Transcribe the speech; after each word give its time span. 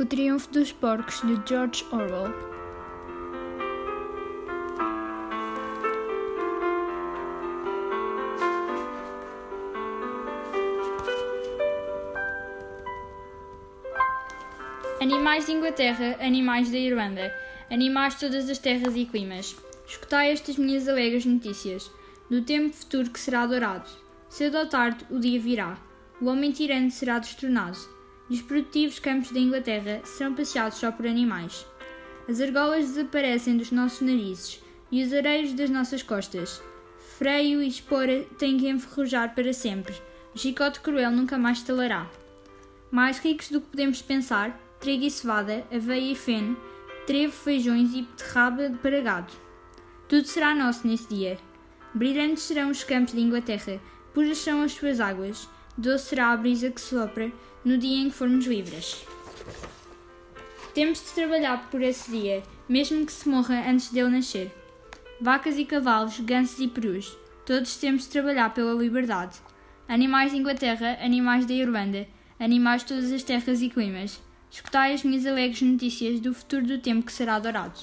O 0.00 0.06
Triunfo 0.06 0.48
dos 0.50 0.72
Porcos 0.72 1.20
de 1.20 1.38
George 1.46 1.84
Orwell. 1.92 2.32
Animais 15.02 15.44
de 15.44 15.52
Inglaterra, 15.52 16.16
animais 16.18 16.70
da 16.70 16.78
Irlanda, 16.78 17.30
animais 17.70 18.14
de 18.14 18.20
todas 18.20 18.48
as 18.48 18.56
terras 18.56 18.96
e 18.96 19.04
climas. 19.04 19.54
Escutai 19.86 20.32
estas 20.32 20.56
minhas 20.56 20.88
alegres 20.88 21.26
notícias, 21.26 21.90
do 22.30 22.40
tempo 22.40 22.74
futuro 22.74 23.10
que 23.10 23.20
será 23.20 23.44
dourado. 23.44 23.90
Cedo 24.30 24.56
ou 24.56 24.66
tarde 24.66 25.04
o 25.10 25.18
dia 25.18 25.38
virá. 25.38 25.76
O 26.22 26.24
homem 26.30 26.52
tirante 26.52 26.94
será 26.94 27.18
destronado 27.18 27.99
os 28.30 28.40
produtivos 28.40 28.98
campos 29.00 29.32
da 29.32 29.40
Inglaterra 29.40 30.00
serão 30.04 30.34
passeados 30.34 30.78
só 30.78 30.92
por 30.92 31.06
animais. 31.06 31.66
As 32.28 32.40
argolas 32.40 32.86
desaparecem 32.86 33.56
dos 33.56 33.72
nossos 33.72 34.00
narizes 34.00 34.62
e 34.90 35.02
os 35.02 35.12
areios 35.12 35.52
das 35.52 35.68
nossas 35.68 36.02
costas. 36.02 36.62
Freio 37.18 37.60
e 37.60 37.66
espora 37.68 38.24
têm 38.38 38.56
que 38.56 38.68
enferrujar 38.68 39.34
para 39.34 39.52
sempre. 39.52 39.94
O 40.34 40.38
chicote 40.38 40.80
cruel 40.80 41.10
nunca 41.10 41.36
mais 41.36 41.58
estalará. 41.58 42.08
Mais 42.90 43.18
ricos 43.18 43.50
do 43.50 43.60
que 43.60 43.70
podemos 43.70 44.00
pensar, 44.00 44.58
trigo 44.78 45.04
e 45.04 45.10
cevada, 45.10 45.66
aveia 45.72 46.12
e 46.12 46.14
feno, 46.14 46.56
trevo, 47.06 47.32
feijões 47.32 47.92
e 47.94 48.02
beterraba 48.02 48.70
para 48.80 49.00
gado. 49.00 49.32
Tudo 50.08 50.26
será 50.26 50.54
nosso 50.54 50.86
nesse 50.86 51.08
dia. 51.08 51.38
Brilhantes 51.92 52.44
serão 52.44 52.70
os 52.70 52.84
campos 52.84 53.12
de 53.12 53.20
Inglaterra, 53.20 53.80
puras 54.14 54.38
são 54.38 54.62
as 54.62 54.72
suas 54.72 55.00
águas, 55.00 55.48
doce 55.76 56.06
será 56.06 56.30
a 56.30 56.36
brisa 56.36 56.70
que 56.70 56.80
sopra 56.80 57.30
no 57.64 57.78
dia 57.78 58.02
em 58.02 58.10
que 58.10 58.16
formos 58.16 58.46
livres. 58.46 59.04
Temos 60.74 60.98
de 60.98 61.10
trabalhar 61.10 61.68
por 61.70 61.82
esse 61.82 62.10
dia, 62.10 62.42
mesmo 62.68 63.04
que 63.04 63.12
se 63.12 63.28
morra 63.28 63.68
antes 63.68 63.90
dele 63.90 64.10
nascer. 64.10 64.50
Vacas 65.20 65.58
e 65.58 65.64
cavalos, 65.64 66.20
gansos 66.20 66.60
e 66.60 66.68
perus, 66.68 67.16
todos 67.44 67.76
temos 67.76 68.04
de 68.04 68.10
trabalhar 68.10 68.54
pela 68.54 68.72
liberdade. 68.72 69.38
Animais 69.88 70.30
de 70.30 70.38
Inglaterra, 70.38 70.98
animais 71.02 71.44
da 71.44 71.52
Irlanda, 71.52 72.06
animais 72.38 72.82
de 72.82 72.88
todas 72.88 73.12
as 73.12 73.22
terras 73.22 73.60
e 73.60 73.68
climas, 73.68 74.20
escutai 74.50 74.94
as 74.94 75.02
minhas 75.02 75.26
alegres 75.26 75.60
notícias 75.62 76.20
do 76.20 76.32
futuro 76.32 76.66
do 76.66 76.78
tempo 76.78 77.04
que 77.04 77.12
será 77.12 77.38
dourado. 77.38 77.80